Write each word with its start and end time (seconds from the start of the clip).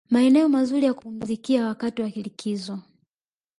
Maeneo 0.09 0.49
mazuri 0.49 0.85
ya 0.85 0.93
kupumzikia 0.93 1.67
wakati 1.67 2.01
wa 2.01 2.07
likizo 2.07 2.79